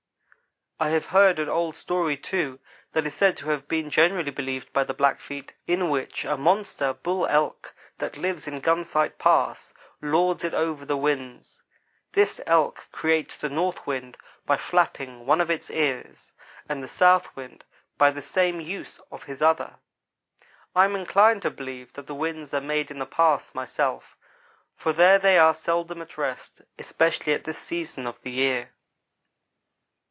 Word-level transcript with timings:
I 0.83 0.89
have 0.89 1.05
heard 1.05 1.37
an 1.37 1.47
old 1.47 1.75
story, 1.75 2.17
too, 2.17 2.59
that 2.93 3.05
is 3.05 3.13
said 3.13 3.37
to 3.37 3.49
have 3.49 3.67
been 3.67 3.91
generally 3.91 4.31
believed 4.31 4.73
by 4.73 4.83
the 4.83 4.95
Blackfeet, 4.95 5.53
in 5.67 5.91
which 5.91 6.25
a 6.25 6.35
monster 6.37 6.91
bull 6.91 7.27
elk 7.27 7.75
that 7.99 8.17
lives 8.17 8.47
in 8.47 8.61
Gunsight 8.61 9.19
Pass 9.19 9.75
lords 10.01 10.43
it 10.43 10.55
over 10.55 10.83
the 10.83 10.97
winds. 10.97 11.61
This 12.13 12.41
elk 12.47 12.87
creates 12.91 13.35
the 13.35 13.47
North 13.47 13.85
wind 13.85 14.17
by 14.47 14.57
"flapping" 14.57 15.27
one 15.27 15.39
of 15.39 15.49
his 15.49 15.69
ears, 15.69 16.31
and 16.67 16.81
the 16.83 16.87
South 16.87 17.35
wind 17.35 17.63
by 17.99 18.09
the 18.09 18.23
same 18.23 18.59
use 18.59 18.99
of 19.11 19.25
his 19.25 19.39
other. 19.39 19.75
I 20.75 20.85
am 20.85 20.95
inclined 20.95 21.43
to 21.43 21.51
believe 21.51 21.93
that 21.93 22.07
the 22.07 22.15
winds 22.15 22.55
are 22.55 22.59
made 22.59 22.89
in 22.89 22.97
that 22.97 23.11
Pass, 23.11 23.53
myself, 23.53 24.17
for 24.75 24.93
there 24.93 25.19
they 25.19 25.37
are 25.37 25.53
seldom 25.53 26.01
at 26.01 26.17
rest, 26.17 26.63
especially 26.79 27.35
at 27.35 27.43
this 27.43 27.59
season 27.59 28.07
of 28.07 28.19
the 28.23 28.31
year. 28.31 28.71